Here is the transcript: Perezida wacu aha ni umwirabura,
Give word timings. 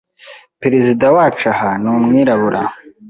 Perezida 0.61 1.05
wacu 1.15 1.45
aha 1.53 1.69
ni 1.81 1.87
umwirabura, 1.95 2.61